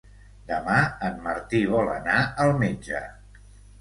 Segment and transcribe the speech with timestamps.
[0.51, 0.77] Demà
[1.09, 2.17] en Martí vol anar
[2.47, 3.03] al metge.